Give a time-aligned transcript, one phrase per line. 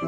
[0.00, 0.06] 人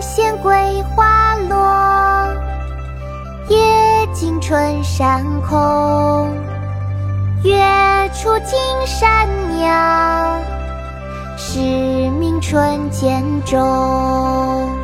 [0.00, 2.34] 闲桂花落
[3.50, 6.34] 夜静春山空
[7.42, 7.52] 月
[8.14, 8.56] 出惊
[8.86, 10.40] 山鸟
[11.36, 11.58] 时
[12.18, 14.83] 鸣春涧中。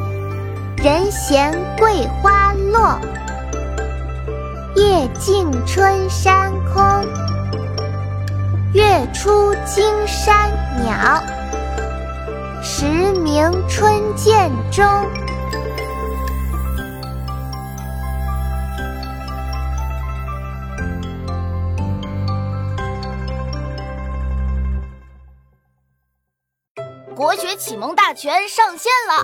[0.83, 2.99] 人闲桂花落，
[4.75, 7.05] 夜静春山空。
[8.73, 10.49] 月出惊山
[10.83, 11.21] 鸟，
[12.63, 14.83] 时鸣春涧中。
[27.15, 29.23] 国学启蒙大全上线了，